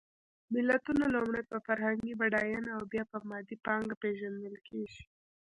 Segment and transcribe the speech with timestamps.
[0.53, 5.03] ملتونه لومړی په فرهنګي بډایېنه او بیا په مادي پانګه پېژندل کېږي.